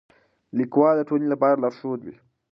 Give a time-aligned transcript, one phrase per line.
[0.57, 2.15] لیکوال د ټولنې لپاره لارښود وي.